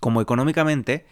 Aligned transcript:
como 0.00 0.22
económicamente, 0.22 1.04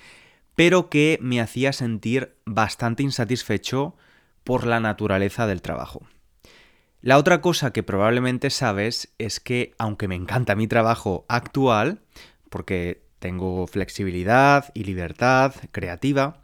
pero 0.55 0.89
que 0.89 1.19
me 1.21 1.43
hacía 1.43 1.75
sentir 1.75 2.39
bastante 2.47 3.03
insatisfecho 3.03 3.97
por 4.45 4.67
la 4.67 4.81
naturaleza 4.81 5.47
del 5.47 5.61
trabajo. 5.61 6.07
La 7.03 7.19
otra 7.19 7.43
cosa 7.43 7.75
que 7.75 7.83
probablemente 7.83 8.49
sabes 8.49 9.13
es 9.19 9.41
que, 9.41 9.75
aunque 9.77 10.09
me 10.09 10.15
encanta 10.15 10.57
mi 10.57 10.69
trabajo 10.69 11.27
actual, 11.29 12.01
porque 12.49 13.06
tengo 13.27 13.67
flexibilidad 13.67 14.71
y 14.73 14.85
libertad 14.85 15.53
creativa 15.73 16.43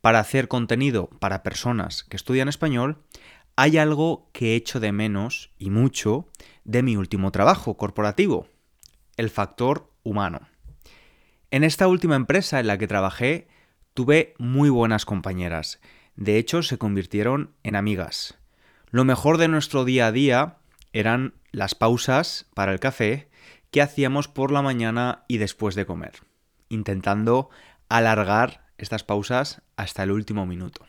para 0.00 0.18
hacer 0.18 0.48
contenido 0.48 1.08
para 1.20 1.44
personas 1.44 2.02
que 2.02 2.16
estudian 2.16 2.48
español, 2.48 3.04
hay 3.54 3.78
algo 3.78 4.28
que 4.32 4.56
echo 4.56 4.80
de 4.80 4.90
menos 4.90 5.52
y 5.60 5.70
mucho 5.70 6.28
de 6.64 6.82
mi 6.82 6.96
último 6.96 7.30
trabajo 7.30 7.76
corporativo, 7.76 8.48
el 9.16 9.30
factor 9.30 9.92
humano. 10.02 10.40
En 11.52 11.62
esta 11.62 11.86
última 11.86 12.16
empresa 12.16 12.58
en 12.58 12.66
la 12.66 12.78
que 12.78 12.88
trabajé 12.88 13.46
tuve 13.94 14.34
muy 14.36 14.70
buenas 14.70 15.04
compañeras, 15.04 15.80
de 16.16 16.38
hecho 16.38 16.64
se 16.64 16.78
convirtieron 16.78 17.54
en 17.62 17.76
amigas. 17.76 18.34
Lo 18.90 19.04
mejor 19.04 19.38
de 19.38 19.46
nuestro 19.46 19.84
día 19.84 20.08
a 20.08 20.12
día 20.12 20.56
eran 20.92 21.34
las 21.52 21.76
pausas 21.76 22.46
para 22.54 22.72
el 22.72 22.80
café 22.80 23.28
que 23.74 23.82
hacíamos 23.82 24.28
por 24.28 24.52
la 24.52 24.62
mañana 24.62 25.24
y 25.26 25.38
después 25.38 25.74
de 25.74 25.84
comer, 25.84 26.20
intentando 26.68 27.50
alargar 27.88 28.68
estas 28.78 29.02
pausas 29.02 29.62
hasta 29.74 30.04
el 30.04 30.12
último 30.12 30.46
minuto. 30.46 30.86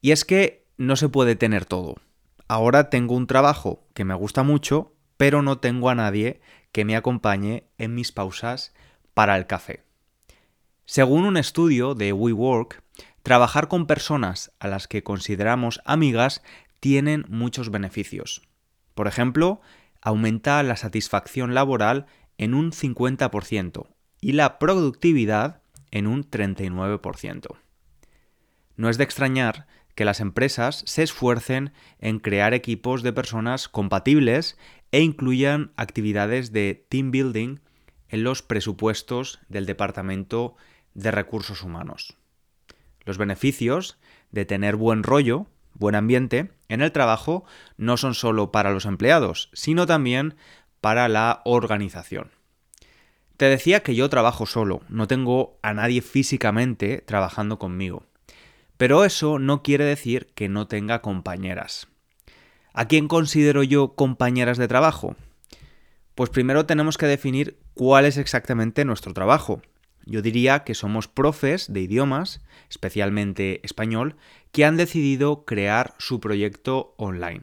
Y 0.00 0.12
es 0.12 0.24
que 0.24 0.68
no 0.76 0.94
se 0.94 1.08
puede 1.08 1.34
tener 1.34 1.64
todo. 1.64 1.96
Ahora 2.46 2.88
tengo 2.88 3.16
un 3.16 3.26
trabajo 3.26 3.84
que 3.94 4.04
me 4.04 4.14
gusta 4.14 4.44
mucho, 4.44 4.94
pero 5.16 5.42
no 5.42 5.58
tengo 5.58 5.90
a 5.90 5.96
nadie 5.96 6.40
que 6.70 6.84
me 6.84 6.94
acompañe 6.94 7.64
en 7.78 7.96
mis 7.96 8.12
pausas 8.12 8.72
para 9.12 9.36
el 9.36 9.48
café. 9.48 9.82
Según 10.84 11.24
un 11.24 11.36
estudio 11.36 11.96
de 11.96 12.12
WeWork, 12.12 12.80
trabajar 13.24 13.66
con 13.66 13.88
personas 13.88 14.52
a 14.60 14.68
las 14.68 14.86
que 14.86 15.02
consideramos 15.02 15.80
amigas 15.84 16.44
tienen 16.78 17.24
muchos 17.28 17.72
beneficios. 17.72 18.42
Por 18.94 19.08
ejemplo, 19.08 19.60
aumenta 20.02 20.62
la 20.62 20.76
satisfacción 20.76 21.54
laboral 21.54 22.06
en 22.38 22.54
un 22.54 22.72
50% 22.72 23.88
y 24.20 24.32
la 24.32 24.58
productividad 24.58 25.62
en 25.90 26.06
un 26.06 26.28
39%. 26.28 27.56
No 28.76 28.88
es 28.88 28.98
de 28.98 29.04
extrañar 29.04 29.66
que 29.94 30.04
las 30.04 30.20
empresas 30.20 30.82
se 30.86 31.02
esfuercen 31.02 31.72
en 31.98 32.18
crear 32.18 32.54
equipos 32.54 33.02
de 33.02 33.12
personas 33.12 33.68
compatibles 33.68 34.56
e 34.92 35.02
incluyan 35.02 35.72
actividades 35.76 36.52
de 36.52 36.86
team 36.88 37.10
building 37.10 37.58
en 38.08 38.24
los 38.24 38.42
presupuestos 38.42 39.40
del 39.48 39.66
Departamento 39.66 40.56
de 40.94 41.10
Recursos 41.10 41.62
Humanos. 41.62 42.16
Los 43.04 43.18
beneficios 43.18 43.98
de 44.30 44.44
tener 44.44 44.76
buen 44.76 45.02
rollo 45.02 45.46
buen 45.80 45.96
ambiente 45.96 46.52
en 46.68 46.82
el 46.82 46.92
trabajo 46.92 47.44
no 47.76 47.96
son 47.96 48.14
solo 48.14 48.52
para 48.52 48.70
los 48.70 48.84
empleados, 48.84 49.50
sino 49.52 49.86
también 49.86 50.36
para 50.80 51.08
la 51.08 51.40
organización. 51.44 52.30
Te 53.36 53.46
decía 53.46 53.82
que 53.82 53.94
yo 53.94 54.08
trabajo 54.10 54.46
solo, 54.46 54.82
no 54.88 55.08
tengo 55.08 55.58
a 55.62 55.74
nadie 55.74 56.02
físicamente 56.02 57.02
trabajando 57.04 57.58
conmigo. 57.58 58.04
Pero 58.76 59.04
eso 59.04 59.38
no 59.38 59.62
quiere 59.62 59.84
decir 59.84 60.30
que 60.34 60.48
no 60.48 60.66
tenga 60.66 61.00
compañeras. 61.00 61.88
¿A 62.72 62.86
quién 62.86 63.08
considero 63.08 63.62
yo 63.62 63.94
compañeras 63.94 64.58
de 64.58 64.68
trabajo? 64.68 65.16
Pues 66.14 66.30
primero 66.30 66.66
tenemos 66.66 66.98
que 66.98 67.06
definir 67.06 67.58
cuál 67.74 68.04
es 68.04 68.18
exactamente 68.18 68.84
nuestro 68.84 69.14
trabajo. 69.14 69.62
Yo 70.06 70.22
diría 70.22 70.64
que 70.64 70.74
somos 70.74 71.08
profes 71.08 71.72
de 71.72 71.80
idiomas, 71.80 72.40
especialmente 72.68 73.60
español, 73.64 74.16
que 74.52 74.64
han 74.64 74.76
decidido 74.76 75.44
crear 75.44 75.94
su 75.98 76.20
proyecto 76.20 76.94
online. 76.96 77.42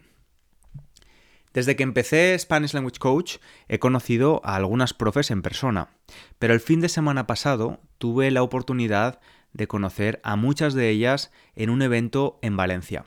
Desde 1.54 1.76
que 1.76 1.84
empecé 1.84 2.38
Spanish 2.38 2.74
Language 2.74 3.00
Coach 3.00 3.38
he 3.68 3.80
conocido 3.80 4.42
a 4.44 4.56
algunas 4.56 4.94
profes 4.94 5.32
en 5.32 5.42
persona, 5.42 5.90
pero 6.38 6.54
el 6.54 6.60
fin 6.60 6.82
de 6.82 6.90
semana 6.90 7.26
pasado 7.26 7.80
tuve 7.98 8.30
la 8.30 8.44
oportunidad 8.44 9.20
de 9.54 9.68
conocer 9.68 10.20
a 10.24 10.36
muchas 10.36 10.74
de 10.76 10.90
ellas 10.90 11.32
en 11.56 11.70
un 11.70 11.82
evento 11.82 12.38
en 12.44 12.58
Valencia. 12.58 13.06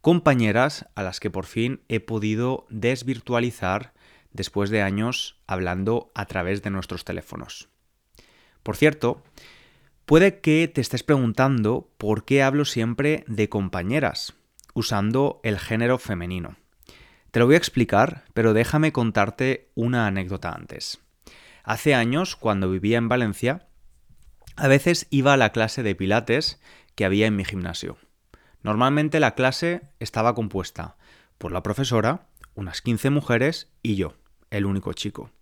Compañeras 0.00 0.86
a 0.94 1.02
las 1.02 1.20
que 1.20 1.30
por 1.30 1.46
fin 1.46 1.82
he 1.88 2.00
podido 2.00 2.66
desvirtualizar 2.70 3.92
después 4.32 4.70
de 4.70 4.82
años 4.82 5.40
hablando 5.46 6.10
a 6.14 6.26
través 6.26 6.62
de 6.62 6.70
nuestros 6.70 7.04
teléfonos. 7.04 7.68
Por 8.64 8.76
cierto, 8.76 9.22
puede 10.06 10.40
que 10.40 10.66
te 10.66 10.80
estés 10.80 11.04
preguntando 11.04 11.88
por 11.96 12.24
qué 12.24 12.42
hablo 12.42 12.64
siempre 12.64 13.24
de 13.28 13.48
compañeras, 13.48 14.34
usando 14.72 15.40
el 15.44 15.60
género 15.60 15.98
femenino. 15.98 16.56
Te 17.30 17.40
lo 17.40 17.46
voy 17.46 17.54
a 17.54 17.58
explicar, 17.58 18.24
pero 18.32 18.54
déjame 18.54 18.90
contarte 18.92 19.70
una 19.74 20.06
anécdota 20.06 20.50
antes. 20.50 20.98
Hace 21.62 21.94
años, 21.94 22.36
cuando 22.36 22.70
vivía 22.70 22.98
en 22.98 23.08
Valencia, 23.08 23.68
a 24.56 24.66
veces 24.66 25.06
iba 25.10 25.34
a 25.34 25.36
la 25.36 25.50
clase 25.50 25.82
de 25.82 25.94
pilates 25.94 26.60
que 26.94 27.04
había 27.04 27.26
en 27.26 27.36
mi 27.36 27.44
gimnasio. 27.44 27.98
Normalmente 28.62 29.20
la 29.20 29.34
clase 29.34 29.82
estaba 30.00 30.34
compuesta 30.34 30.96
por 31.36 31.52
la 31.52 31.62
profesora, 31.62 32.28
unas 32.54 32.80
15 32.80 33.10
mujeres 33.10 33.68
y 33.82 33.96
yo, 33.96 34.14
el 34.50 34.64
único 34.64 34.94
chico. 34.94 35.33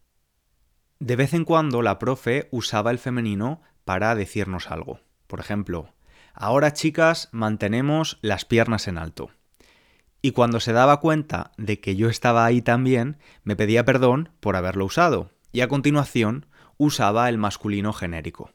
De 1.02 1.16
vez 1.16 1.34
en 1.34 1.44
cuando 1.44 1.82
la 1.82 1.98
profe 1.98 2.46
usaba 2.52 2.92
el 2.92 2.98
femenino 3.00 3.60
para 3.84 4.14
decirnos 4.14 4.70
algo. 4.70 5.00
Por 5.26 5.40
ejemplo, 5.40 5.88
ahora 6.32 6.74
chicas 6.74 7.28
mantenemos 7.32 8.20
las 8.22 8.44
piernas 8.44 8.86
en 8.86 8.98
alto. 8.98 9.32
Y 10.22 10.30
cuando 10.30 10.60
se 10.60 10.72
daba 10.72 11.00
cuenta 11.00 11.50
de 11.56 11.80
que 11.80 11.96
yo 11.96 12.08
estaba 12.08 12.44
ahí 12.44 12.62
también, 12.62 13.18
me 13.42 13.56
pedía 13.56 13.84
perdón 13.84 14.28
por 14.38 14.54
haberlo 14.54 14.84
usado, 14.84 15.32
y 15.50 15.62
a 15.62 15.66
continuación 15.66 16.46
usaba 16.76 17.28
el 17.28 17.36
masculino 17.36 17.92
genérico. 17.92 18.52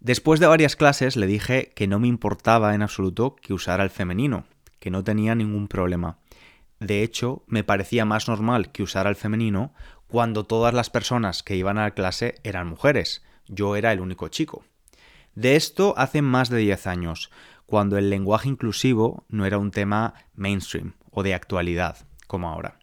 Después 0.00 0.40
de 0.40 0.46
varias 0.46 0.74
clases 0.74 1.16
le 1.16 1.26
dije 1.26 1.70
que 1.76 1.86
no 1.86 1.98
me 1.98 2.08
importaba 2.08 2.74
en 2.74 2.80
absoluto 2.80 3.36
que 3.36 3.52
usara 3.52 3.84
el 3.84 3.90
femenino, 3.90 4.46
que 4.78 4.90
no 4.90 5.04
tenía 5.04 5.34
ningún 5.34 5.68
problema. 5.68 6.16
De 6.80 7.02
hecho, 7.02 7.44
me 7.46 7.64
parecía 7.64 8.04
más 8.04 8.28
normal 8.28 8.70
que 8.72 8.82
usara 8.82 9.10
el 9.10 9.16
femenino 9.16 9.72
cuando 10.06 10.44
todas 10.44 10.74
las 10.74 10.90
personas 10.90 11.42
que 11.42 11.56
iban 11.56 11.78
a 11.78 11.84
la 11.84 11.90
clase 11.92 12.36
eran 12.44 12.68
mujeres. 12.68 13.24
Yo 13.46 13.76
era 13.76 13.92
el 13.92 14.00
único 14.00 14.28
chico. 14.28 14.64
De 15.34 15.56
esto 15.56 15.94
hace 15.96 16.22
más 16.22 16.48
de 16.48 16.58
10 16.58 16.86
años, 16.86 17.30
cuando 17.66 17.98
el 17.98 18.10
lenguaje 18.10 18.48
inclusivo 18.48 19.24
no 19.28 19.44
era 19.44 19.58
un 19.58 19.70
tema 19.70 20.14
mainstream 20.34 20.94
o 21.10 21.22
de 21.22 21.34
actualidad, 21.34 22.06
como 22.26 22.48
ahora. 22.48 22.78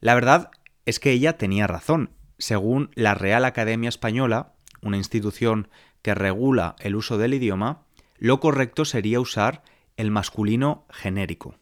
La 0.00 0.14
verdad 0.14 0.50
es 0.84 0.98
que 0.98 1.12
ella 1.12 1.38
tenía 1.38 1.66
razón. 1.66 2.10
Según 2.38 2.90
la 2.94 3.14
Real 3.14 3.44
Academia 3.44 3.88
Española, 3.88 4.54
una 4.80 4.96
institución 4.96 5.68
que 6.02 6.14
regula 6.14 6.74
el 6.80 6.96
uso 6.96 7.18
del 7.18 7.34
idioma, 7.34 7.84
lo 8.18 8.40
correcto 8.40 8.84
sería 8.84 9.20
usar 9.20 9.62
el 9.96 10.10
masculino 10.10 10.86
genérico, 10.90 11.56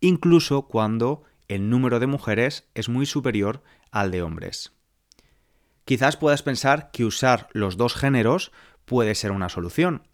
incluso 0.00 0.62
cuando 0.68 1.24
el 1.48 1.70
número 1.70 2.00
de 2.00 2.06
mujeres 2.06 2.68
es 2.74 2.88
muy 2.88 3.06
superior 3.06 3.62
al 3.90 4.10
de 4.10 4.22
hombres. 4.22 4.72
Quizás 5.84 6.16
puedas 6.16 6.42
pensar 6.42 6.90
que 6.90 7.04
usar 7.04 7.48
los 7.52 7.76
dos 7.76 7.94
géneros 7.94 8.52
puede 8.84 9.14
ser 9.14 9.30
una 9.30 9.48
solución. 9.48 10.08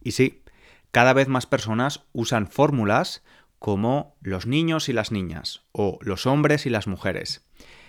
Y 0.00 0.12
sí, 0.12 0.42
cada 0.90 1.12
vez 1.12 1.28
más 1.28 1.46
personas 1.46 2.04
usan 2.12 2.46
fórmulas 2.46 3.22
como 3.58 4.16
los 4.22 4.46
niños 4.46 4.88
y 4.88 4.94
las 4.94 5.12
niñas 5.12 5.62
o 5.72 5.98
los 6.00 6.26
hombres 6.26 6.64
y 6.64 6.70
las 6.70 6.86
mujeres. 6.86 7.46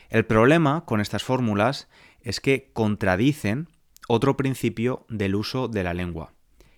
El 0.10 0.26
problema 0.26 0.84
con 0.86 1.00
estas 1.00 1.24
fórmulas 1.24 1.88
es 2.20 2.42
que 2.42 2.70
contradicen 2.74 3.70
otro 4.10 4.36
principio 4.36 5.06
del 5.08 5.36
uso 5.36 5.70
de 5.70 5.84
la 5.84 5.94
lengua, 5.94 6.34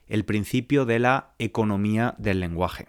el 0.05 0.23
principio 0.23 0.85
de 0.85 0.99
la 0.99 1.33
economía 1.39 2.13
del 2.19 2.39
lenguaje. 2.39 2.87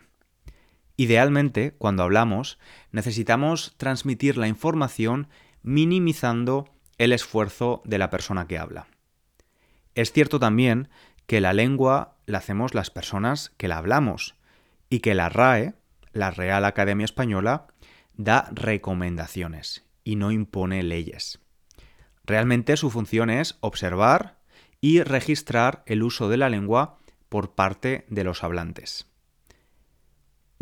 Idealmente, 0.96 1.74
cuando 1.76 2.02
hablamos, 2.02 2.58
necesitamos 2.92 3.74
transmitir 3.76 4.36
la 4.36 4.48
información 4.48 5.28
minimizando 5.62 6.68
el 6.98 7.12
esfuerzo 7.12 7.82
de 7.84 7.98
la 7.98 8.10
persona 8.10 8.46
que 8.46 8.58
habla. 8.58 8.86
Es 9.94 10.12
cierto 10.12 10.38
también 10.38 10.88
que 11.26 11.40
la 11.40 11.52
lengua 11.52 12.16
la 12.26 12.38
hacemos 12.38 12.74
las 12.74 12.90
personas 12.90 13.52
que 13.56 13.68
la 13.68 13.78
hablamos 13.78 14.36
y 14.90 15.00
que 15.00 15.14
la 15.14 15.28
RAE, 15.28 15.74
la 16.12 16.30
Real 16.30 16.64
Academia 16.64 17.04
Española, 17.04 17.66
da 18.16 18.48
recomendaciones 18.52 19.84
y 20.04 20.16
no 20.16 20.30
impone 20.30 20.82
leyes. 20.82 21.40
Realmente 22.24 22.76
su 22.76 22.90
función 22.90 23.30
es 23.30 23.56
observar 23.60 24.38
y 24.80 25.02
registrar 25.02 25.82
el 25.86 26.02
uso 26.02 26.28
de 26.28 26.36
la 26.36 26.48
lengua 26.48 26.98
por 27.28 27.54
parte 27.54 28.06
de 28.08 28.24
los 28.24 28.44
hablantes. 28.44 29.08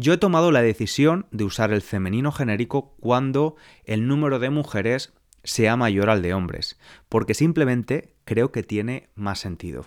Yo 0.03 0.13
he 0.13 0.19
tomado 0.19 0.51
la 0.51 0.63
decisión 0.63 1.27
de 1.31 1.45
usar 1.45 1.73
el 1.73 1.81
femenino 1.81 2.33
genérico 2.33 2.97
cuando 2.99 3.55
el 3.85 4.09
número 4.09 4.41
de 4.41 4.51
mujeres 4.51 5.13
sea 5.45 5.77
mayor 5.77 6.11
al 6.11 6.23
de 6.23 6.35
hombres, 6.35 6.77
porque 7.09 7.35
simplemente 7.35 8.13
creo 8.25 8.51
que 8.51 8.65
tiene 8.65 9.11
más 9.15 9.39
sentido. 9.39 9.87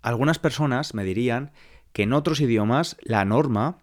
Algunas 0.00 0.38
personas 0.38 0.94
me 0.94 1.02
dirían 1.02 1.50
que 1.92 2.04
en 2.04 2.12
otros 2.12 2.40
idiomas 2.40 2.98
la 3.00 3.24
norma 3.24 3.78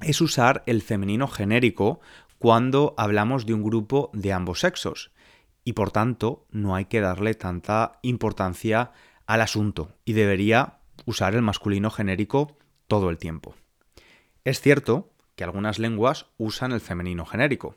es 0.00 0.20
usar 0.20 0.64
el 0.66 0.82
femenino 0.82 1.28
genérico 1.28 2.00
cuando 2.40 2.96
hablamos 2.98 3.46
de 3.46 3.54
un 3.54 3.62
grupo 3.62 4.10
de 4.12 4.32
ambos 4.32 4.58
sexos, 4.58 5.12
y 5.62 5.74
por 5.74 5.92
tanto 5.92 6.44
no 6.50 6.74
hay 6.74 6.86
que 6.86 7.00
darle 7.00 7.34
tanta 7.34 8.00
importancia 8.02 8.90
al 9.28 9.42
asunto 9.42 9.94
y 10.04 10.14
debería 10.14 10.78
usar 11.06 11.36
el 11.36 11.42
masculino 11.42 11.88
genérico 11.88 12.56
todo 12.88 13.10
el 13.10 13.18
tiempo. 13.18 13.54
Es 14.44 14.60
cierto 14.60 15.12
que 15.36 15.44
algunas 15.44 15.78
lenguas 15.78 16.26
usan 16.36 16.72
el 16.72 16.80
femenino 16.80 17.24
genérico. 17.24 17.76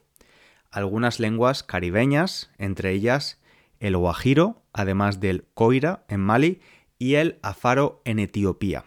Algunas 0.72 1.20
lenguas 1.20 1.64
caribeñas, 1.64 2.52
entre 2.58 2.92
ellas 2.92 3.40
el 3.80 3.96
Oaxiro, 3.96 4.64
además 4.74 5.20
del 5.20 5.46
Coira 5.54 6.06
en 6.08 6.22
Mali 6.22 6.62
y 6.98 7.16
el 7.16 7.40
Afaro 7.44 8.02
en 8.06 8.20
Etiopía. 8.20 8.86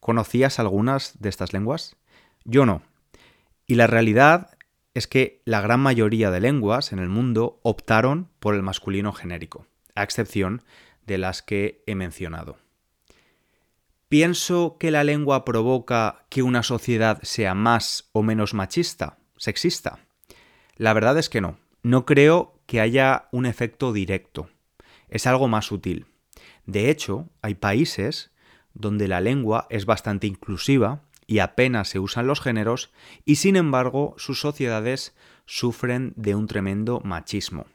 ¿Conocías 0.00 0.58
algunas 0.58 1.20
de 1.20 1.28
estas 1.28 1.52
lenguas? 1.52 1.96
Yo 2.44 2.66
no. 2.66 2.82
Y 3.66 3.76
la 3.76 3.86
realidad 3.86 4.56
es 4.94 5.06
que 5.06 5.42
la 5.44 5.60
gran 5.60 5.80
mayoría 5.80 6.30
de 6.30 6.40
lenguas 6.40 6.92
en 6.92 6.98
el 6.98 7.08
mundo 7.08 7.60
optaron 7.62 8.30
por 8.40 8.54
el 8.54 8.62
masculino 8.62 9.12
genérico, 9.12 9.66
a 9.94 10.02
excepción 10.02 10.62
de 11.06 11.18
las 11.18 11.42
que 11.42 11.82
he 11.86 11.94
mencionado. 11.94 12.58
¿Pienso 14.08 14.78
que 14.80 14.90
la 14.90 15.04
lengua 15.04 15.44
provoca 15.44 16.24
que 16.30 16.42
una 16.42 16.62
sociedad 16.62 17.20
sea 17.22 17.52
más 17.52 18.08
o 18.12 18.22
menos 18.22 18.54
machista, 18.54 19.18
sexista? 19.36 19.98
La 20.76 20.94
verdad 20.94 21.18
es 21.18 21.28
que 21.28 21.42
no. 21.42 21.58
No 21.82 22.06
creo 22.06 22.58
que 22.64 22.80
haya 22.80 23.28
un 23.32 23.44
efecto 23.44 23.92
directo. 23.92 24.48
Es 25.10 25.26
algo 25.26 25.46
más 25.46 25.66
sutil. 25.66 26.06
De 26.64 26.88
hecho, 26.88 27.28
hay 27.42 27.54
países 27.54 28.30
donde 28.72 29.08
la 29.08 29.20
lengua 29.20 29.66
es 29.68 29.84
bastante 29.84 30.26
inclusiva 30.26 31.02
y 31.26 31.40
apenas 31.40 31.88
se 31.88 31.98
usan 31.98 32.26
los 32.26 32.40
géneros, 32.40 32.90
y 33.26 33.36
sin 33.36 33.56
embargo 33.56 34.14
sus 34.16 34.40
sociedades 34.40 35.14
sufren 35.44 36.14
de 36.16 36.34
un 36.34 36.46
tremendo 36.46 37.02
machismo. 37.04 37.66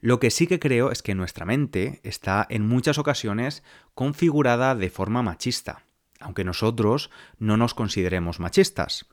Lo 0.00 0.20
que 0.20 0.30
sí 0.30 0.46
que 0.46 0.60
creo 0.60 0.92
es 0.92 1.02
que 1.02 1.14
nuestra 1.14 1.44
mente 1.44 2.00
está 2.04 2.46
en 2.50 2.66
muchas 2.66 2.98
ocasiones 2.98 3.64
configurada 3.94 4.76
de 4.76 4.90
forma 4.90 5.22
machista, 5.22 5.84
aunque 6.20 6.44
nosotros 6.44 7.10
no 7.38 7.56
nos 7.56 7.74
consideremos 7.74 8.38
machistas. 8.38 9.06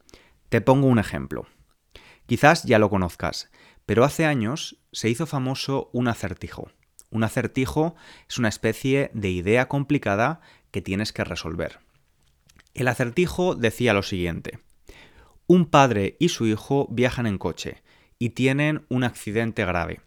Te 0.50 0.62
pongo 0.62 0.88
un 0.88 1.00
ejemplo. 1.00 1.48
Quizás 2.28 2.64
ya 2.64 2.78
lo 2.78 2.90
conozcas, 2.90 3.50
pero 3.86 4.04
hace 4.04 4.26
años 4.26 4.78
se 4.92 5.10
hizo 5.10 5.26
famoso 5.26 5.90
un 5.92 6.08
acertijo. 6.08 6.70
Un 7.10 7.24
acertijo 7.24 7.96
es 8.30 8.38
una 8.38 8.50
especie 8.50 9.10
de 9.14 9.30
idea 9.30 9.68
complicada 9.68 10.42
que 10.70 10.82
tienes 10.82 11.14
que 11.14 11.24
resolver. 11.24 11.80
El 12.76 12.88
acertijo 12.90 13.56
decía 13.56 13.94
lo 13.94 14.04
siguiente. 14.04 14.60
Un 15.48 15.66
padre 15.66 16.18
y 16.20 16.30
su 16.30 16.46
hijo 16.46 16.88
viajan 16.92 17.26
en 17.26 17.38
coche 17.38 17.84
y 18.20 18.32
tienen 18.32 18.86
un 18.90 19.04
accidente 19.04 19.66
grave. 19.66 20.02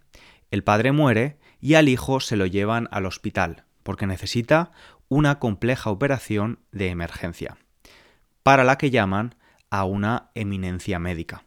El 0.50 0.65
padre 0.65 0.93
muere 0.93 1.39
y 1.61 1.75
al 1.75 1.89
hijo 1.89 2.21
se 2.21 2.37
lo 2.37 2.47
llevan 2.47 2.89
al 2.91 3.06
hospital 3.06 3.65
porque 3.83 4.06
necesita 4.06 4.73
una 5.09 5.39
compleja 5.39 5.91
operación 5.91 6.59
de 6.73 6.89
emergencia, 6.89 7.56
para 8.43 8.65
la 8.65 8.77
que 8.77 8.91
llaman 8.91 9.35
a 9.71 9.85
una 9.85 10.31
eminencia 10.35 10.99
médica. 10.99 11.45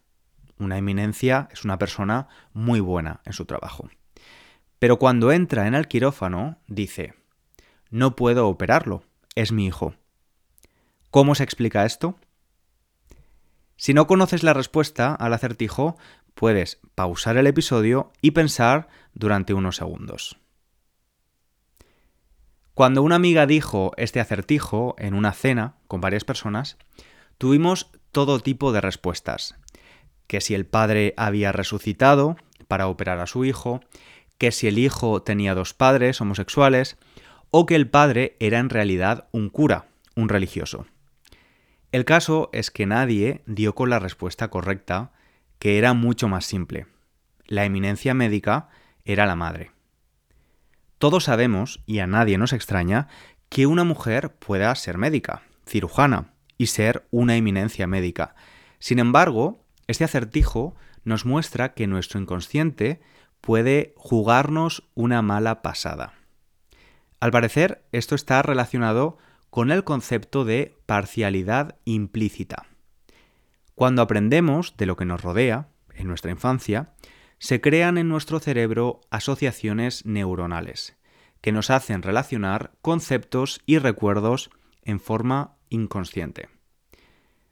Una 0.57 0.77
eminencia 0.77 1.49
es 1.51 1.63
una 1.63 1.77
persona 1.77 2.27
muy 2.53 2.79
buena 2.79 3.21
en 3.25 3.33
su 3.33 3.45
trabajo. 3.45 3.89
Pero 4.79 4.97
cuando 4.97 5.31
entra 5.31 5.67
en 5.67 5.75
el 5.75 5.87
quirófano, 5.87 6.57
dice, 6.67 7.13
no 7.91 8.15
puedo 8.15 8.47
operarlo, 8.47 9.03
es 9.35 9.51
mi 9.51 9.67
hijo. 9.67 9.93
¿Cómo 11.11 11.35
se 11.35 11.43
explica 11.43 11.85
esto? 11.85 12.17
Si 13.75 13.93
no 13.93 14.05
conoces 14.07 14.43
la 14.43 14.53
respuesta 14.53 15.13
al 15.15 15.33
acertijo, 15.33 15.97
puedes 16.33 16.79
pausar 16.95 17.37
el 17.37 17.47
episodio 17.47 18.11
y 18.21 18.31
pensar 18.31 18.87
durante 19.13 19.53
unos 19.53 19.77
segundos. 19.77 20.37
Cuando 22.73 23.03
una 23.03 23.15
amiga 23.15 23.45
dijo 23.45 23.91
este 23.97 24.19
acertijo 24.19 24.95
en 24.97 25.13
una 25.13 25.33
cena 25.33 25.75
con 25.87 26.01
varias 26.01 26.23
personas, 26.23 26.77
tuvimos 27.37 27.91
todo 28.11 28.39
tipo 28.39 28.71
de 28.71 28.81
respuestas. 28.81 29.55
Que 30.27 30.41
si 30.41 30.55
el 30.55 30.65
padre 30.65 31.13
había 31.17 31.51
resucitado 31.51 32.37
para 32.67 32.87
operar 32.87 33.19
a 33.19 33.27
su 33.27 33.45
hijo, 33.45 33.81
que 34.37 34.51
si 34.51 34.67
el 34.67 34.79
hijo 34.79 35.21
tenía 35.21 35.53
dos 35.53 35.73
padres 35.73 36.21
homosexuales, 36.21 36.97
o 37.51 37.65
que 37.65 37.75
el 37.75 37.89
padre 37.89 38.37
era 38.39 38.59
en 38.59 38.69
realidad 38.69 39.27
un 39.31 39.49
cura, 39.49 39.87
un 40.15 40.29
religioso. 40.29 40.85
El 41.91 42.05
caso 42.05 42.49
es 42.53 42.71
que 42.71 42.85
nadie 42.85 43.41
dio 43.45 43.75
con 43.75 43.89
la 43.89 43.99
respuesta 43.99 44.49
correcta, 44.49 45.11
que 45.61 45.77
era 45.77 45.93
mucho 45.93 46.27
más 46.27 46.45
simple. 46.47 46.87
La 47.45 47.65
eminencia 47.65 48.15
médica 48.15 48.69
era 49.05 49.27
la 49.27 49.35
madre. 49.35 49.69
Todos 50.97 51.25
sabemos, 51.25 51.83
y 51.85 51.99
a 51.99 52.07
nadie 52.07 52.39
nos 52.39 52.51
extraña, 52.51 53.07
que 53.47 53.67
una 53.67 53.83
mujer 53.83 54.33
pueda 54.33 54.73
ser 54.73 54.97
médica, 54.97 55.43
cirujana, 55.67 56.33
y 56.57 56.65
ser 56.65 57.05
una 57.11 57.35
eminencia 57.35 57.85
médica. 57.85 58.33
Sin 58.79 58.97
embargo, 58.97 59.63
este 59.85 60.03
acertijo 60.03 60.75
nos 61.03 61.27
muestra 61.27 61.75
que 61.75 61.85
nuestro 61.85 62.19
inconsciente 62.19 62.99
puede 63.39 63.93
jugarnos 63.97 64.89
una 64.95 65.21
mala 65.21 65.61
pasada. 65.61 66.15
Al 67.19 67.29
parecer, 67.29 67.85
esto 67.91 68.15
está 68.15 68.41
relacionado 68.41 69.19
con 69.51 69.69
el 69.69 69.83
concepto 69.83 70.43
de 70.43 70.75
parcialidad 70.87 71.75
implícita. 71.85 72.70
Cuando 73.75 74.01
aprendemos 74.01 74.75
de 74.77 74.85
lo 74.85 74.95
que 74.95 75.05
nos 75.05 75.21
rodea, 75.21 75.69
en 75.93 76.07
nuestra 76.07 76.31
infancia, 76.31 76.93
se 77.39 77.61
crean 77.61 77.97
en 77.97 78.07
nuestro 78.07 78.39
cerebro 78.39 79.01
asociaciones 79.09 80.05
neuronales, 80.05 80.97
que 81.41 81.51
nos 81.51 81.69
hacen 81.69 82.03
relacionar 82.03 82.71
conceptos 82.81 83.61
y 83.65 83.79
recuerdos 83.79 84.51
en 84.83 84.99
forma 84.99 85.57
inconsciente. 85.69 86.49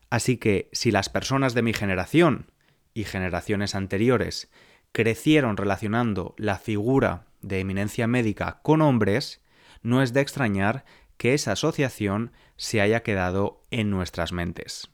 Así 0.09 0.38
que 0.38 0.69
si 0.71 0.91
las 0.91 1.09
personas 1.09 1.53
de 1.53 1.61
mi 1.61 1.73
generación 1.73 2.51
y 2.93 3.03
generaciones 3.03 3.75
anteriores 3.75 4.51
crecieron 4.91 5.57
relacionando 5.57 6.35
la 6.38 6.57
figura 6.57 7.27
de 7.41 7.59
eminencia 7.59 8.07
médica 8.07 8.59
con 8.63 8.81
hombres, 8.81 9.41
no 9.81 10.01
es 10.01 10.13
de 10.13 10.21
extrañar 10.21 10.85
que 11.17 11.33
esa 11.33 11.53
asociación 11.53 12.31
se 12.57 12.81
haya 12.81 13.03
quedado 13.03 13.65
en 13.71 13.89
nuestras 13.89 14.31
mentes. 14.31 14.89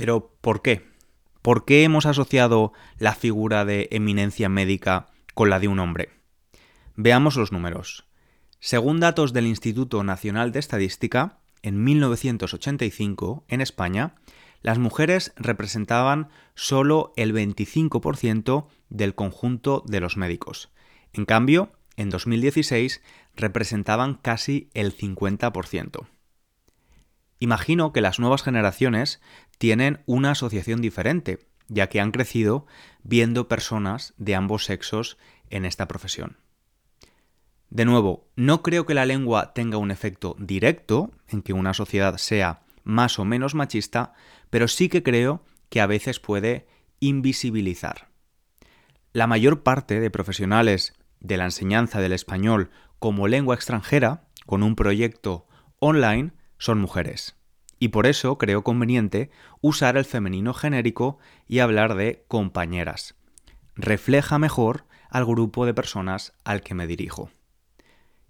Pero, 0.00 0.32
¿por 0.40 0.62
qué? 0.62 0.88
¿Por 1.42 1.66
qué 1.66 1.84
hemos 1.84 2.06
asociado 2.06 2.72
la 2.98 3.14
figura 3.14 3.66
de 3.66 3.86
eminencia 3.90 4.48
médica 4.48 5.08
con 5.34 5.50
la 5.50 5.60
de 5.60 5.68
un 5.68 5.78
hombre? 5.78 6.08
Veamos 6.96 7.36
los 7.36 7.52
números. 7.52 8.06
Según 8.60 8.98
datos 8.98 9.34
del 9.34 9.46
Instituto 9.46 10.02
Nacional 10.02 10.52
de 10.52 10.58
Estadística, 10.58 11.40
en 11.60 11.84
1985, 11.84 13.44
en 13.48 13.60
España, 13.60 14.14
las 14.62 14.78
mujeres 14.78 15.34
representaban 15.36 16.30
solo 16.54 17.12
el 17.16 17.34
25% 17.34 18.68
del 18.88 19.14
conjunto 19.14 19.84
de 19.86 20.00
los 20.00 20.16
médicos. 20.16 20.70
En 21.12 21.26
cambio, 21.26 21.72
en 21.98 22.08
2016 22.08 23.02
representaban 23.36 24.14
casi 24.14 24.70
el 24.72 24.96
50%. 24.96 26.06
Imagino 27.40 27.92
que 27.92 28.02
las 28.02 28.20
nuevas 28.20 28.42
generaciones 28.42 29.20
tienen 29.58 30.02
una 30.06 30.32
asociación 30.32 30.80
diferente, 30.80 31.40
ya 31.68 31.88
que 31.88 32.00
han 32.00 32.12
crecido 32.12 32.66
viendo 33.02 33.48
personas 33.48 34.14
de 34.18 34.34
ambos 34.34 34.66
sexos 34.66 35.16
en 35.48 35.64
esta 35.64 35.88
profesión. 35.88 36.36
De 37.70 37.84
nuevo, 37.84 38.28
no 38.36 38.62
creo 38.62 38.84
que 38.84 38.94
la 38.94 39.06
lengua 39.06 39.54
tenga 39.54 39.78
un 39.78 39.90
efecto 39.90 40.36
directo 40.38 41.12
en 41.28 41.40
que 41.40 41.52
una 41.52 41.72
sociedad 41.72 42.16
sea 42.18 42.62
más 42.84 43.18
o 43.18 43.24
menos 43.24 43.54
machista, 43.54 44.12
pero 44.50 44.68
sí 44.68 44.88
que 44.88 45.02
creo 45.02 45.44
que 45.70 45.80
a 45.80 45.86
veces 45.86 46.20
puede 46.20 46.66
invisibilizar. 46.98 48.08
La 49.12 49.26
mayor 49.26 49.62
parte 49.62 49.98
de 49.98 50.10
profesionales 50.10 50.94
de 51.20 51.36
la 51.36 51.44
enseñanza 51.44 52.00
del 52.00 52.12
español 52.12 52.70
como 52.98 53.28
lengua 53.28 53.54
extranjera, 53.54 54.24
con 54.46 54.62
un 54.62 54.76
proyecto 54.76 55.46
online, 55.78 56.32
son 56.60 56.78
mujeres. 56.78 57.34
Y 57.80 57.88
por 57.88 58.06
eso 58.06 58.38
creo 58.38 58.62
conveniente 58.62 59.30
usar 59.60 59.96
el 59.96 60.04
femenino 60.04 60.54
genérico 60.54 61.18
y 61.48 61.58
hablar 61.58 61.96
de 61.96 62.24
compañeras. 62.28 63.16
Refleja 63.74 64.38
mejor 64.38 64.84
al 65.08 65.24
grupo 65.24 65.66
de 65.66 65.74
personas 65.74 66.34
al 66.44 66.60
que 66.60 66.74
me 66.74 66.86
dirijo. 66.86 67.30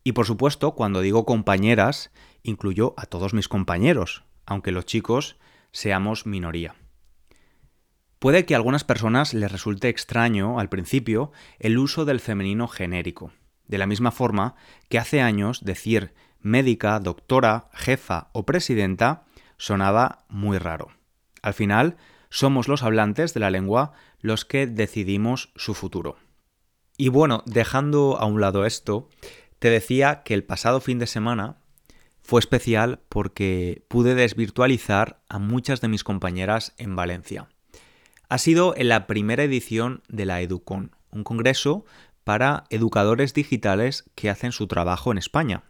Y 0.04 0.12
por 0.12 0.24
supuesto, 0.24 0.74
cuando 0.74 1.02
digo 1.02 1.26
compañeras, 1.26 2.12
incluyo 2.42 2.94
a 2.96 3.04
todos 3.04 3.34
mis 3.34 3.48
compañeros, 3.48 4.24
aunque 4.46 4.72
los 4.72 4.86
chicos 4.86 5.36
seamos 5.72 6.24
minoría. 6.24 6.76
Puede 8.20 8.46
que 8.46 8.54
a 8.54 8.58
algunas 8.58 8.84
personas 8.84 9.34
les 9.34 9.50
resulte 9.50 9.88
extraño 9.88 10.60
al 10.60 10.68
principio 10.68 11.32
el 11.58 11.78
uso 11.78 12.04
del 12.04 12.20
femenino 12.20 12.68
genérico, 12.68 13.32
de 13.66 13.78
la 13.78 13.86
misma 13.86 14.10
forma 14.10 14.54
que 14.88 14.98
hace 14.98 15.20
años 15.20 15.64
decir 15.64 16.14
médica, 16.42 16.98
doctora, 17.00 17.68
jefa 17.72 18.28
o 18.32 18.44
presidenta 18.44 19.24
sonaba 19.56 20.24
muy 20.28 20.58
raro. 20.58 20.88
Al 21.42 21.54
final, 21.54 21.96
somos 22.30 22.68
los 22.68 22.82
hablantes 22.82 23.34
de 23.34 23.40
la 23.40 23.50
lengua 23.50 23.92
los 24.20 24.44
que 24.44 24.66
decidimos 24.66 25.52
su 25.56 25.74
futuro. 25.74 26.16
Y 26.96 27.08
bueno, 27.08 27.42
dejando 27.46 28.18
a 28.18 28.26
un 28.26 28.40
lado 28.40 28.64
esto, 28.64 29.08
te 29.58 29.70
decía 29.70 30.22
que 30.22 30.34
el 30.34 30.44
pasado 30.44 30.80
fin 30.80 30.98
de 30.98 31.06
semana 31.06 31.56
fue 32.22 32.40
especial 32.40 33.00
porque 33.08 33.84
pude 33.88 34.14
desvirtualizar 34.14 35.22
a 35.28 35.38
muchas 35.38 35.80
de 35.80 35.88
mis 35.88 36.04
compañeras 36.04 36.74
en 36.76 36.96
Valencia. 36.96 37.48
Ha 38.28 38.38
sido 38.38 38.74
en 38.76 38.88
la 38.88 39.06
primera 39.06 39.42
edición 39.42 40.02
de 40.08 40.26
la 40.26 40.40
Educon, 40.40 40.94
un 41.10 41.24
congreso 41.24 41.84
para 42.22 42.64
educadores 42.70 43.34
digitales 43.34 44.04
que 44.14 44.30
hacen 44.30 44.52
su 44.52 44.66
trabajo 44.66 45.10
en 45.10 45.18
España. 45.18 45.64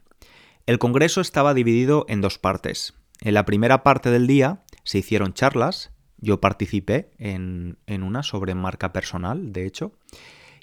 El 0.70 0.78
congreso 0.78 1.20
estaba 1.20 1.52
dividido 1.52 2.06
en 2.08 2.20
dos 2.20 2.38
partes. 2.38 2.94
En 3.22 3.34
la 3.34 3.44
primera 3.44 3.82
parte 3.82 4.12
del 4.12 4.28
día 4.28 4.62
se 4.84 4.98
hicieron 4.98 5.34
charlas, 5.34 5.90
yo 6.18 6.40
participé 6.40 7.10
en, 7.18 7.76
una 7.88 8.22
sobre 8.22 8.54
marca 8.54 8.92
personal, 8.92 9.52
de 9.52 9.66
hecho, 9.66 9.98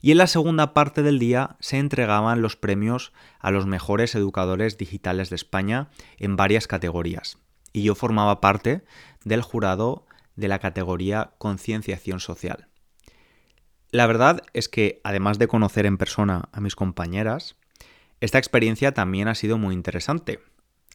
y 0.02 0.12
en 0.12 0.20
la 0.20 0.28
segunda 0.28 0.74
parte 0.74 1.04
del 1.04 1.20
día 1.20 1.58
se 1.60 1.78
entregaban 1.78 2.42
los 2.42 2.56
premios 2.56 3.12
a 3.42 3.52
los 3.52 3.66
mejores 3.66 4.16
educadores 4.16 4.78
digitales 4.78 5.30
de 5.30 5.36
España 5.36 5.90
en 6.18 6.38
varias 6.38 6.68
categorías. 6.68 7.38
Y 7.74 7.84
yo 7.84 7.94
formaba 7.94 8.40
parte 8.40 8.86
del 9.26 9.42
jurado 9.42 10.06
de 10.38 10.48
la 10.48 10.60
categoría 10.60 11.32
Concienciación 11.38 12.22
Social. 12.22 12.70
La 13.92 14.08
verdad 14.08 14.42
es 14.54 14.70
que, 14.70 15.02
además 15.04 15.38
de 15.38 15.50
conocer 15.50 15.86
en 15.86 15.98
persona 15.98 16.48
a 16.54 16.62
mis 16.62 16.78
compañeras, 16.78 17.58
esta 18.20 18.38
experiencia 18.40 18.94
también 18.94 19.28
ha 19.28 19.36
sido 19.36 19.58
muy 19.58 19.76
interesante. 19.76 20.40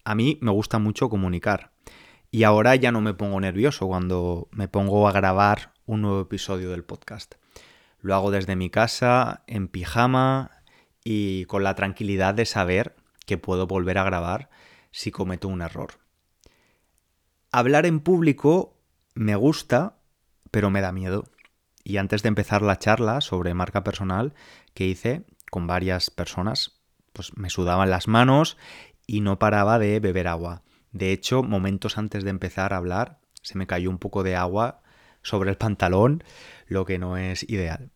A 0.04 0.14
mí 0.14 0.38
me 0.40 0.50
gusta 0.50 0.78
mucho 0.78 1.08
comunicar 1.08 1.72
y 2.32 2.42
ahora 2.42 2.74
ya 2.74 2.90
no 2.90 3.00
me 3.00 3.14
pongo 3.14 3.40
nervioso 3.40 3.86
cuando 3.86 4.48
me 4.50 4.66
pongo 4.66 5.06
a 5.06 5.12
grabar 5.12 5.72
un 5.86 6.02
nuevo 6.02 6.20
episodio 6.20 6.70
del 6.70 6.82
podcast. 6.82 7.34
Lo 8.00 8.16
hago 8.16 8.32
desde 8.32 8.56
mi 8.56 8.70
casa, 8.70 9.44
en 9.46 9.68
pijama 9.68 10.50
y 11.04 11.44
con 11.44 11.62
la 11.62 11.76
tranquilidad 11.76 12.34
de 12.34 12.46
saber 12.46 12.96
que 13.26 13.38
puedo 13.38 13.68
volver 13.68 13.98
a 13.98 14.04
grabar 14.04 14.50
si 14.90 15.12
cometo 15.12 15.46
un 15.46 15.62
error. 15.62 16.00
Hablar 17.52 17.86
en 17.86 18.00
público 18.00 18.80
me 19.14 19.36
gusta, 19.36 19.98
pero 20.50 20.70
me 20.70 20.80
da 20.80 20.90
miedo. 20.90 21.24
Y 21.84 21.98
antes 21.98 22.22
de 22.22 22.28
empezar 22.28 22.62
la 22.62 22.78
charla 22.78 23.20
sobre 23.20 23.54
marca 23.54 23.84
personal 23.84 24.34
que 24.74 24.86
hice 24.86 25.24
con 25.50 25.66
varias 25.66 26.10
personas, 26.10 26.81
pues 27.12 27.36
me 27.36 27.50
sudaban 27.50 27.90
las 27.90 28.08
manos 28.08 28.56
y 29.06 29.20
no 29.20 29.38
paraba 29.38 29.78
de 29.78 30.00
beber 30.00 30.28
agua. 30.28 30.62
De 30.92 31.12
hecho, 31.12 31.42
momentos 31.42 31.98
antes 31.98 32.24
de 32.24 32.30
empezar 32.30 32.72
a 32.72 32.76
hablar, 32.76 33.18
se 33.42 33.58
me 33.58 33.66
cayó 33.66 33.90
un 33.90 33.98
poco 33.98 34.22
de 34.22 34.36
agua 34.36 34.82
sobre 35.22 35.50
el 35.50 35.56
pantalón, 35.56 36.24
lo 36.66 36.84
que 36.84 36.98
no 36.98 37.16
es 37.16 37.42
ideal. 37.48 37.90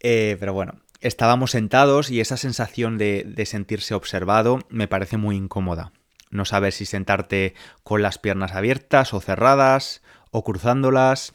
Eh, 0.00 0.36
pero 0.38 0.52
bueno, 0.52 0.80
estábamos 1.00 1.52
sentados 1.52 2.10
y 2.10 2.20
esa 2.20 2.36
sensación 2.36 2.98
de, 2.98 3.24
de 3.26 3.46
sentirse 3.46 3.94
observado 3.94 4.60
me 4.68 4.88
parece 4.88 5.16
muy 5.16 5.36
incómoda. 5.36 5.92
No 6.30 6.44
sabes 6.44 6.76
si 6.76 6.84
sentarte 6.84 7.54
con 7.82 8.02
las 8.02 8.18
piernas 8.18 8.52
abiertas 8.52 9.14
o 9.14 9.20
cerradas 9.20 10.02
o 10.30 10.44
cruzándolas. 10.44 11.32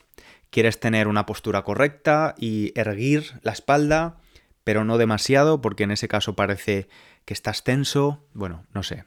Quieres 0.51 0.79
tener 0.79 1.07
una 1.07 1.25
postura 1.25 1.63
correcta 1.63 2.35
y 2.37 2.77
erguir 2.79 3.39
la 3.41 3.53
espalda, 3.53 4.17
pero 4.63 4.83
no 4.83 4.97
demasiado 4.97 5.61
porque 5.61 5.83
en 5.83 5.91
ese 5.91 6.07
caso 6.07 6.35
parece 6.35 6.87
que 7.25 7.33
estás 7.33 7.63
tenso. 7.63 8.25
Bueno, 8.33 8.65
no 8.73 8.83
sé. 8.83 9.05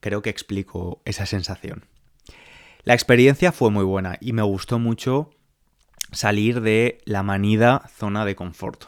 Creo 0.00 0.22
que 0.22 0.30
explico 0.30 1.02
esa 1.04 1.26
sensación. 1.26 1.84
La 2.82 2.94
experiencia 2.94 3.52
fue 3.52 3.70
muy 3.70 3.84
buena 3.84 4.16
y 4.20 4.32
me 4.32 4.42
gustó 4.42 4.78
mucho 4.78 5.30
salir 6.12 6.60
de 6.60 6.98
la 7.04 7.22
manida 7.22 7.88
zona 7.94 8.24
de 8.24 8.34
confort. 8.34 8.84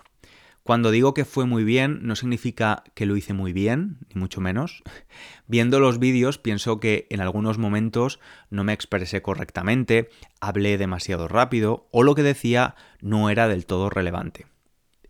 Cuando 0.62 0.92
digo 0.92 1.12
que 1.12 1.24
fue 1.24 1.44
muy 1.44 1.64
bien, 1.64 2.00
no 2.02 2.14
significa 2.14 2.84
que 2.94 3.04
lo 3.04 3.16
hice 3.16 3.32
muy 3.32 3.52
bien, 3.52 3.98
ni 4.08 4.20
mucho 4.20 4.40
menos. 4.40 4.82
Viendo 5.48 5.80
los 5.80 5.98
vídeos, 5.98 6.38
pienso 6.38 6.78
que 6.78 7.08
en 7.10 7.20
algunos 7.20 7.58
momentos 7.58 8.20
no 8.48 8.62
me 8.62 8.72
expresé 8.72 9.22
correctamente, 9.22 10.08
hablé 10.40 10.78
demasiado 10.78 11.26
rápido 11.26 11.88
o 11.90 12.04
lo 12.04 12.14
que 12.14 12.22
decía 12.22 12.76
no 13.00 13.28
era 13.28 13.48
del 13.48 13.66
todo 13.66 13.90
relevante. 13.90 14.46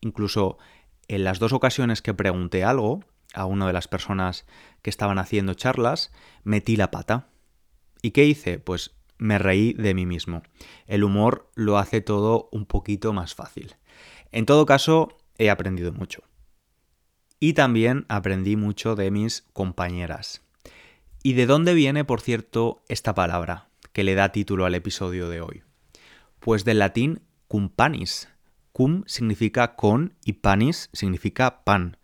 Incluso 0.01 0.59
en 1.15 1.25
las 1.25 1.39
dos 1.39 1.53
ocasiones 1.53 2.01
que 2.03 2.15
pregunté 2.15 2.65
algo 2.65 3.05
a 3.35 3.45
una 3.45 3.67
de 3.67 3.73
las 3.73 3.89
personas 3.89 4.47
que 4.83 4.91
estaban 4.91 5.19
haciendo 5.19 5.55
charlas, 5.55 6.11
metí 6.43 6.77
la 6.77 6.91
pata. 6.91 7.29
¿Y 8.01 8.13
qué 8.13 8.25
hice? 8.25 8.59
Pues 8.59 8.95
me 9.19 9.39
reí 9.39 9.75
de 9.75 9.95
mí 9.95 10.07
mismo. 10.07 10.43
El 10.87 11.05
humor 11.05 11.51
lo 11.55 11.79
hace 11.79 12.01
todo 12.01 12.49
un 12.51 12.67
poquito 12.67 13.13
más 13.13 13.35
fácil. 13.35 13.77
En 14.31 14.47
todo 14.47 14.67
caso, 14.67 15.19
he 15.39 15.51
aprendido 15.51 15.93
mucho. 15.93 16.23
Y 17.39 17.53
también 17.53 18.07
aprendí 18.09 18.57
mucho 18.57 18.97
de 18.97 19.11
mis 19.11 19.43
compañeras. 19.53 20.43
¿Y 21.23 21.35
de 21.35 21.47
dónde 21.47 21.75
viene, 21.75 22.05
por 22.05 22.21
cierto, 22.21 22.83
esta 22.89 23.15
palabra 23.15 23.69
que 23.93 24.03
le 24.03 24.15
da 24.15 24.33
título 24.33 24.65
al 24.65 24.75
episodio 24.75 25.29
de 25.29 25.41
hoy? 25.41 25.63
Pues 26.41 26.65
del 26.65 26.79
latín 26.79 27.21
cumpanis. 27.49 28.29
Cum 28.73 29.05
significa 29.07 29.77
con 29.77 30.15
y 30.25 30.35
panis 30.35 30.89
significa 30.93 31.63
pan, 31.65 31.99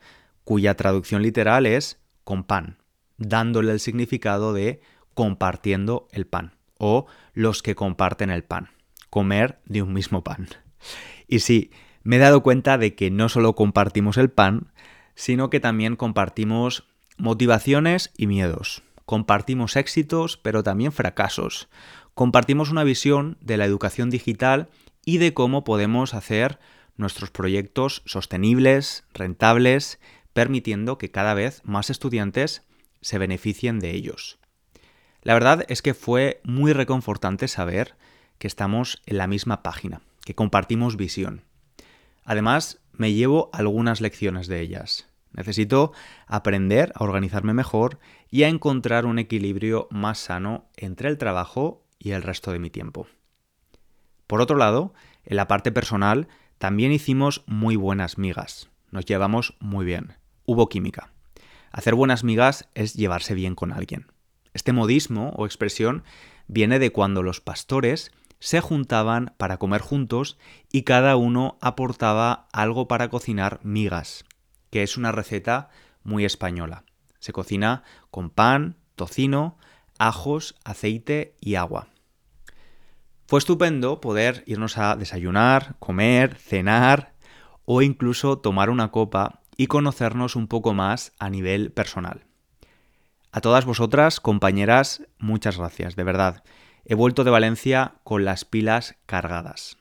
cuya 0.45 0.75
traducción 0.75 1.23
literal 1.23 1.67
es 1.67 1.99
con 2.25 2.45
pan, 2.45 2.79
dándole 3.17 3.73
el 3.73 3.81
significado 3.81 4.53
de 4.53 4.81
compartiendo 5.15 6.09
el 6.13 6.27
pan 6.27 6.53
o 6.79 7.07
los 7.33 7.63
que 7.63 7.75
comparten 7.75 8.31
el 8.31 8.45
pan, 8.45 8.69
comer 9.11 9.61
de 9.65 9.83
un 9.83 9.93
mismo 9.93 10.23
pan. 10.23 10.49
Y 11.27 11.41
sí, 11.41 11.71
me 12.03 12.17
he 12.17 12.21
dado 12.21 12.43
cuenta 12.43 12.79
de 12.79 12.95
que 12.95 13.11
no 13.11 13.29
solo 13.29 13.55
compartimos 13.55 14.17
el 14.17 14.31
pan, 14.31 14.73
sino 15.15 15.51
que 15.51 15.61
también 15.61 15.97
compartimos 15.97 16.87
motivaciones 17.17 18.13
y 18.17 18.27
miedos. 18.27 18.83
Compartimos 19.05 19.77
éxitos, 19.77 20.37
pero 20.37 20.63
también 20.63 20.93
fracasos. 20.93 21.69
Compartimos 22.15 22.71
una 22.71 22.85
visión 22.85 23.39
de 23.41 23.57
la 23.57 23.65
educación 23.65 24.11
digital 24.11 24.69
y 25.09 25.17
de 25.17 25.33
cómo 25.33 25.65
podemos 25.65 26.13
hacer 26.13 26.59
nuestros 26.99 27.31
proyectos 27.31 28.03
sostenibles, 28.05 29.05
rentables, 29.15 30.01
permitiendo 30.35 30.99
que 30.99 31.11
cada 31.11 31.33
vez 31.33 31.63
más 31.65 31.89
estudiantes 31.89 32.63
se 33.01 33.17
beneficien 33.17 33.81
de 33.81 33.93
ellos. 33.93 34.39
La 35.23 35.33
verdad 35.33 35.65
es 35.69 35.81
que 35.81 35.95
fue 35.95 36.43
muy 36.45 36.75
reconfortante 36.75 37.49
saber 37.49 37.95
que 38.37 38.49
estamos 38.49 39.01
en 39.07 39.17
la 39.17 39.27
misma 39.27 39.63
página, 39.63 40.03
que 40.27 40.35
compartimos 40.35 40.99
visión. 40.99 41.43
Además, 42.27 42.83
me 42.93 43.15
llevo 43.15 43.49
algunas 43.55 44.03
lecciones 44.03 44.47
de 44.47 44.61
ellas. 44.61 45.09
Necesito 45.33 45.93
aprender 46.27 46.93
a 46.95 47.03
organizarme 47.03 47.55
mejor 47.55 47.99
y 48.31 48.43
a 48.43 48.49
encontrar 48.49 49.07
un 49.07 49.19
equilibrio 49.19 49.89
más 49.91 50.19
sano 50.19 50.69
entre 50.77 51.09
el 51.09 51.17
trabajo 51.17 51.83
y 51.99 52.11
el 52.11 52.23
resto 52.23 52.53
de 52.53 52.59
mi 52.59 52.69
tiempo. 52.69 53.07
Por 54.29 54.41
otro 54.43 54.57
lado, 54.57 54.95
en 55.25 55.37
la 55.37 55.49
parte 55.49 55.73
personal 55.73 56.29
también 56.59 56.93
hicimos 56.93 57.43
muy 57.47 57.75
buenas 57.75 58.19
migas. 58.19 58.69
Nos 58.93 59.07
llevamos 59.07 59.57
muy 59.59 59.85
bien. 59.85 60.13
Hubo 60.45 60.69
química. 60.69 61.11
Hacer 61.73 61.95
buenas 61.95 62.25
migas 62.25 62.69
es 62.75 62.95
llevarse 62.95 63.35
bien 63.35 63.55
con 63.55 63.73
alguien. 63.73 64.07
Este 64.53 64.73
modismo 64.73 65.31
o 65.37 65.47
expresión 65.47 66.05
viene 66.47 66.79
de 66.79 66.93
cuando 66.93 67.23
los 67.23 67.41
pastores 67.41 68.13
se 68.39 68.61
juntaban 68.61 69.35
para 69.39 69.57
comer 69.57 69.81
juntos 69.81 70.39
y 70.71 70.83
cada 70.83 71.17
uno 71.17 71.57
aportaba 71.61 72.49
algo 72.53 72.87
para 72.87 73.09
cocinar 73.09 73.61
migas, 73.63 74.25
que 74.71 74.83
es 74.83 74.97
una 74.97 75.11
receta 75.11 75.71
muy 76.05 76.25
española. 76.25 76.85
Se 77.19 77.33
cocina 77.33 77.83
con 78.11 78.31
pan, 78.31 78.77
tocino, 78.95 79.57
ajos, 79.99 80.55
aceite 80.65 81.35
y 81.41 81.55
agua. 81.55 81.89
Fue 83.29 83.39
estupendo 83.39 84.01
poder 84.01 84.43
irnos 84.47 84.79
a 84.79 84.97
desayunar, 84.97 85.77
comer, 85.81 86.37
cenar 86.37 87.13
o 87.67 87.83
incluso 87.83 88.39
tomar 88.39 88.71
una 88.71 88.91
copa 88.91 89.43
y 89.55 89.67
conocernos 89.67 90.35
un 90.35 90.49
poco 90.49 90.73
más 90.73 91.13
a 91.19 91.29
nivel 91.29 91.71
personal. 91.71 92.25
A 93.31 93.43
todas 93.43 93.67
vosotras, 93.67 94.21
compañeras, 94.21 95.03
muchas 95.19 95.59
gracias, 95.59 95.95
de 95.95 96.05
verdad. 96.05 96.43
He 96.87 96.95
vuelto 96.95 97.23
de 97.23 97.31
Valencia 97.31 97.97
con 98.03 98.25
las 98.25 98.47
pilas 98.47 98.97
cargadas. 99.05 99.77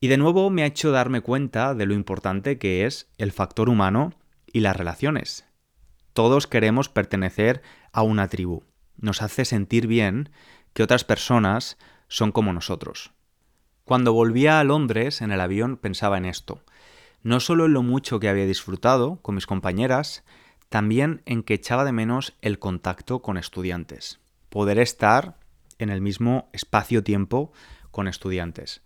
Y 0.00 0.08
de 0.08 0.16
nuevo 0.16 0.50
me 0.50 0.64
ha 0.64 0.66
hecho 0.66 0.90
darme 0.90 1.20
cuenta 1.20 1.74
de 1.76 1.86
lo 1.86 1.94
importante 1.94 2.58
que 2.58 2.86
es 2.86 3.08
el 3.18 3.30
factor 3.30 3.68
humano 3.68 4.14
y 4.52 4.62
las 4.62 4.76
relaciones. 4.76 5.46
Todos 6.12 6.48
queremos 6.48 6.88
pertenecer 6.88 7.62
a 7.92 8.02
una 8.02 8.26
tribu. 8.26 8.64
Nos 8.96 9.22
hace 9.22 9.44
sentir 9.44 9.86
bien 9.86 10.30
que 10.72 10.82
otras 10.82 11.04
personas 11.04 11.78
son 12.12 12.30
como 12.30 12.52
nosotros. 12.52 13.10
Cuando 13.84 14.12
volvía 14.12 14.60
a 14.60 14.64
Londres 14.64 15.22
en 15.22 15.32
el 15.32 15.40
avión 15.40 15.78
pensaba 15.78 16.18
en 16.18 16.26
esto, 16.26 16.62
no 17.22 17.40
solo 17.40 17.64
en 17.64 17.72
lo 17.72 17.82
mucho 17.82 18.20
que 18.20 18.28
había 18.28 18.44
disfrutado 18.44 19.16
con 19.22 19.34
mis 19.34 19.46
compañeras, 19.46 20.22
también 20.68 21.22
en 21.24 21.42
que 21.42 21.54
echaba 21.54 21.86
de 21.86 21.92
menos 21.92 22.34
el 22.42 22.58
contacto 22.58 23.22
con 23.22 23.38
estudiantes, 23.38 24.20
poder 24.50 24.78
estar 24.78 25.38
en 25.78 25.88
el 25.88 26.02
mismo 26.02 26.50
espacio-tiempo 26.52 27.50
con 27.90 28.08
estudiantes. 28.08 28.82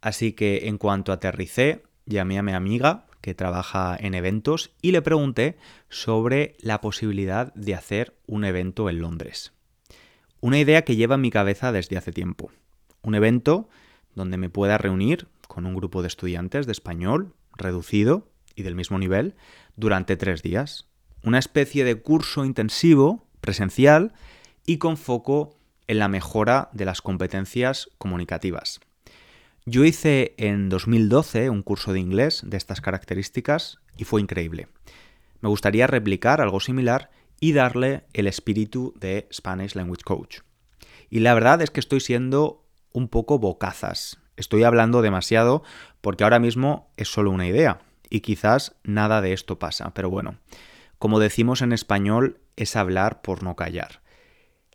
Así 0.00 0.32
que 0.32 0.68
en 0.68 0.78
cuanto 0.78 1.12
aterricé, 1.12 1.82
llamé 2.06 2.38
a 2.38 2.42
mi 2.42 2.52
amiga 2.52 3.04
que 3.20 3.34
trabaja 3.34 3.98
en 4.00 4.14
eventos 4.14 4.72
y 4.80 4.92
le 4.92 5.02
pregunté 5.02 5.58
sobre 5.90 6.56
la 6.60 6.80
posibilidad 6.80 7.52
de 7.52 7.74
hacer 7.74 8.16
un 8.26 8.44
evento 8.46 8.88
en 8.88 9.00
Londres. 9.00 9.52
Una 10.42 10.58
idea 10.58 10.82
que 10.82 10.96
lleva 10.96 11.14
en 11.14 11.20
mi 11.20 11.30
cabeza 11.30 11.70
desde 11.70 11.96
hace 11.96 12.10
tiempo. 12.10 12.50
Un 13.00 13.14
evento 13.14 13.68
donde 14.16 14.38
me 14.38 14.50
pueda 14.50 14.76
reunir 14.76 15.28
con 15.46 15.66
un 15.66 15.76
grupo 15.76 16.02
de 16.02 16.08
estudiantes 16.08 16.66
de 16.66 16.72
español 16.72 17.32
reducido 17.56 18.28
y 18.56 18.64
del 18.64 18.74
mismo 18.74 18.98
nivel 18.98 19.36
durante 19.76 20.16
tres 20.16 20.42
días. 20.42 20.88
Una 21.22 21.38
especie 21.38 21.84
de 21.84 21.94
curso 22.02 22.44
intensivo, 22.44 23.24
presencial 23.40 24.14
y 24.66 24.78
con 24.78 24.96
foco 24.96 25.56
en 25.86 26.00
la 26.00 26.08
mejora 26.08 26.70
de 26.72 26.86
las 26.86 27.02
competencias 27.02 27.88
comunicativas. 27.98 28.80
Yo 29.64 29.84
hice 29.84 30.34
en 30.38 30.68
2012 30.68 31.50
un 31.50 31.62
curso 31.62 31.92
de 31.92 32.00
inglés 32.00 32.42
de 32.44 32.56
estas 32.56 32.80
características 32.80 33.78
y 33.96 34.02
fue 34.02 34.20
increíble. 34.20 34.66
Me 35.40 35.48
gustaría 35.48 35.86
replicar 35.86 36.40
algo 36.40 36.58
similar 36.58 37.10
y 37.42 37.54
darle 37.54 38.04
el 38.12 38.28
espíritu 38.28 38.94
de 39.00 39.26
Spanish 39.32 39.74
Language 39.74 40.04
Coach. 40.04 40.38
Y 41.10 41.18
la 41.18 41.34
verdad 41.34 41.60
es 41.60 41.72
que 41.72 41.80
estoy 41.80 41.98
siendo 41.98 42.64
un 42.92 43.08
poco 43.08 43.40
bocazas. 43.40 44.20
Estoy 44.36 44.62
hablando 44.62 45.02
demasiado 45.02 45.64
porque 46.00 46.22
ahora 46.22 46.38
mismo 46.38 46.92
es 46.96 47.08
solo 47.08 47.32
una 47.32 47.48
idea 47.48 47.80
y 48.08 48.20
quizás 48.20 48.76
nada 48.84 49.20
de 49.20 49.32
esto 49.32 49.58
pasa, 49.58 49.92
pero 49.92 50.08
bueno, 50.08 50.36
como 51.00 51.18
decimos 51.18 51.62
en 51.62 51.72
español, 51.72 52.38
es 52.54 52.76
hablar 52.76 53.22
por 53.22 53.42
no 53.42 53.56
callar. 53.56 54.02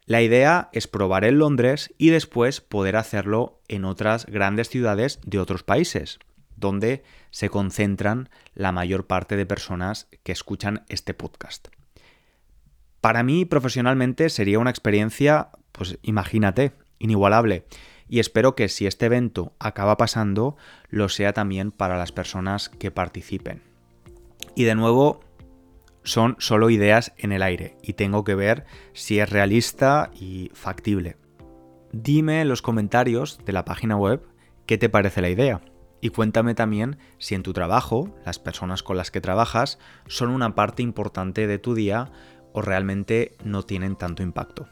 La 0.05 0.21
idea 0.21 0.67
es 0.73 0.87
probar 0.87 1.23
en 1.23 1.37
Londres 1.37 1.93
y 1.97 2.09
después 2.09 2.59
poder 2.59 2.97
hacerlo 2.97 3.61
en 3.69 3.85
otras 3.85 4.25
grandes 4.25 4.67
ciudades 4.67 5.21
de 5.25 5.39
otros 5.39 5.63
países, 5.63 6.19
donde 6.57 7.03
se 7.31 7.47
concentran 7.47 8.29
la 8.55 8.73
mayor 8.73 9.07
parte 9.07 9.37
de 9.37 9.45
personas 9.45 10.09
que 10.23 10.33
escuchan 10.33 10.83
este 10.89 11.13
podcast. 11.13 11.69
Para 13.07 13.23
mí, 13.23 13.45
profesionalmente, 13.45 14.27
sería 14.27 14.59
una 14.59 14.69
experiencia, 14.69 15.51
pues 15.71 15.97
imagínate, 16.01 16.73
inigualable. 16.99 17.63
Y 18.09 18.19
espero 18.19 18.53
que 18.53 18.67
si 18.67 18.85
este 18.85 19.05
evento 19.05 19.53
acaba 19.59 19.95
pasando, 19.95 20.57
lo 20.89 21.07
sea 21.07 21.31
también 21.31 21.71
para 21.71 21.97
las 21.97 22.11
personas 22.11 22.67
que 22.67 22.91
participen. 22.91 23.61
Y 24.55 24.65
de 24.65 24.75
nuevo, 24.75 25.21
son 26.03 26.35
solo 26.39 26.69
ideas 26.69 27.13
en 27.15 27.31
el 27.31 27.43
aire 27.43 27.77
y 27.81 27.93
tengo 27.93 28.25
que 28.25 28.35
ver 28.35 28.65
si 28.91 29.19
es 29.19 29.29
realista 29.29 30.11
y 30.13 30.51
factible. 30.53 31.15
Dime 31.93 32.41
en 32.41 32.49
los 32.49 32.61
comentarios 32.61 33.39
de 33.45 33.53
la 33.53 33.63
página 33.63 33.95
web 33.95 34.21
qué 34.65 34.77
te 34.77 34.89
parece 34.89 35.21
la 35.21 35.29
idea 35.29 35.61
y 36.01 36.09
cuéntame 36.09 36.53
también 36.53 36.97
si 37.17 37.35
en 37.35 37.43
tu 37.43 37.53
trabajo 37.53 38.13
las 38.25 38.39
personas 38.39 38.83
con 38.83 38.97
las 38.97 39.11
que 39.11 39.21
trabajas 39.21 39.79
son 40.07 40.29
una 40.29 40.55
parte 40.55 40.83
importante 40.83 41.47
de 41.47 41.57
tu 41.57 41.73
día 41.73 42.11
o 42.57 42.61
realmente 42.63 43.37
no 43.43 43.61
tienen 43.61 43.95
tanto 43.95 44.23
impacto. 44.23 44.67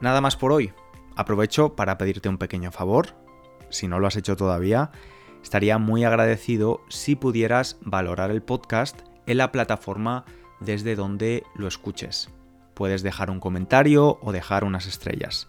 Nada 0.00 0.20
más 0.20 0.36
por 0.36 0.52
hoy. 0.52 0.72
Aprovecho 1.16 1.74
para 1.74 1.98
pedirte 1.98 2.28
un 2.28 2.38
pequeño 2.38 2.70
favor. 2.70 3.16
Si 3.68 3.88
no 3.88 3.98
lo 3.98 4.06
has 4.06 4.14
hecho 4.14 4.36
todavía, 4.36 4.92
estaría 5.42 5.78
muy 5.78 6.04
agradecido 6.04 6.82
si 6.88 7.16
pudieras 7.16 7.78
valorar 7.80 8.30
el 8.30 8.42
podcast 8.42 9.00
en 9.26 9.38
la 9.38 9.50
plataforma 9.50 10.24
desde 10.60 10.94
donde 10.94 11.42
lo 11.56 11.66
escuches. 11.66 12.30
Puedes 12.74 13.02
dejar 13.02 13.28
un 13.28 13.40
comentario 13.40 14.20
o 14.22 14.30
dejar 14.30 14.62
unas 14.62 14.86
estrellas. 14.86 15.48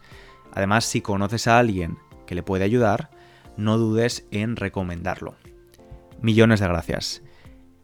Además, 0.51 0.83
si 0.83 1.01
conoces 1.01 1.45
a 1.45 1.59
alguien 1.59 1.99
que 2.25 2.33
le 2.33 2.41
puede 2.41 2.63
ayudar, 2.63 3.11
no 3.55 3.77
dudes 3.77 4.25
en 4.31 4.55
recomendarlo. 4.55 5.35
Millones 6.23 6.59
de 6.59 6.67
gracias. 6.67 7.21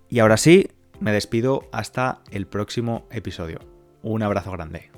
Y 0.10 0.18
ahora 0.18 0.38
sí, 0.38 0.72
me 1.00 1.12
despido 1.12 1.68
hasta 1.72 2.22
el 2.32 2.48
próximo 2.48 3.08
episodio. 3.12 3.60
Un 4.02 4.24
abrazo 4.24 4.52
grande. 4.52 4.95